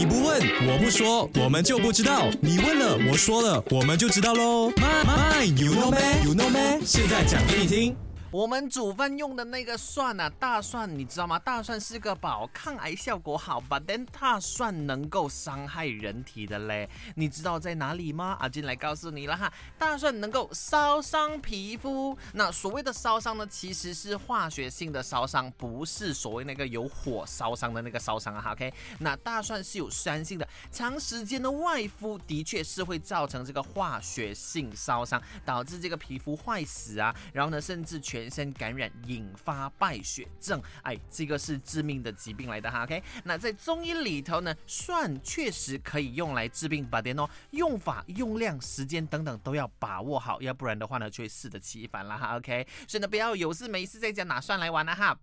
[0.00, 2.26] 你不问，我不说，我们就不知道。
[2.40, 4.70] 你问了，我说了，我们就知道喽。
[4.70, 8.09] My my you know me you know me，现在讲给你听。
[8.32, 11.36] 我们煮饭用的那个蒜啊，大蒜，你知道吗？
[11.40, 18.36] 大蒜是个宝，抗癌效果好，But then 大蒜能够伤害人体的嘞，你知道在哪里吗？
[18.38, 22.16] 阿金来告诉你了哈，大蒜能够烧伤皮肤。
[22.34, 28.52] 那所谓的烧伤呢，其实是化学性的烧伤，不是所谓那个有火烧伤的那个烧伤啊。
[28.52, 38.19] OK，那大蒜是有酸性的，长时间的外敷的确是会造成这个化学性烧伤，导致这个皮肤坏死啊，然后呢，甚至全。
[38.20, 42.84] 全身感染引发败血症，哎，这个是致命的疾病来的哈。
[42.84, 52.36] OK，那在中医里头呢，蒜确实可以用来治病，把点哦，用法、用量、时间等等都要把握好，要不然的话呢，就会适得其反了哈。
[52.36, 55.14] OK，所以呢，不要有事没事在家拿蒜来玩了哈。